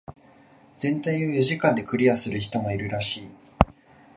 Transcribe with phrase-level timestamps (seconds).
[0.79, 3.29] 全体を四時間でクリアする人もいるらしい。